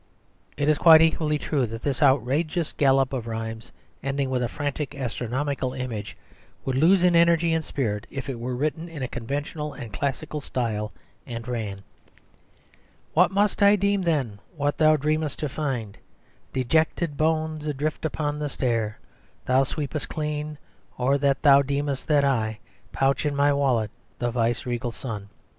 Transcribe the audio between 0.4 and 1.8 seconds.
it is quite equally true